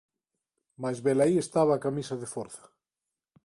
Mais 0.81 0.97
velaí 1.05 1.35
estaba 1.41 1.71
a 1.75 1.83
camisa 1.85 2.15
de 2.21 2.27
forza. 2.33 2.63